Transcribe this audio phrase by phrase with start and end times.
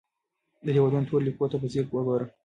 [0.65, 2.25] د دیوالونو تورو لیکو ته په ځیر وګوره.